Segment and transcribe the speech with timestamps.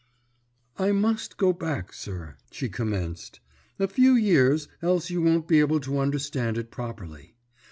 [0.79, 3.39] "I must go back sir," she commenced,
[3.77, 7.35] "a few years, else you won't be able to understand it properly.